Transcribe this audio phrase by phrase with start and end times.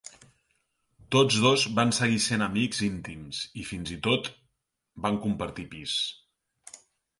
[1.15, 4.33] Tot dos van seguir sent amics íntims i fins i tot
[5.07, 5.97] van compartir pis.